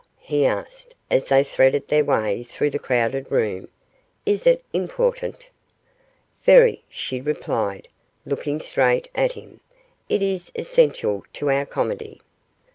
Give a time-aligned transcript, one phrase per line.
[0.17, 3.67] he asked, as they threaded their way through the crowded room.
[4.25, 5.47] 'Is it important?'
[6.41, 7.87] 'Very,' she replied,
[8.25, 9.59] looking straight at him;
[10.09, 12.25] 'it is essential to our comedy.' M.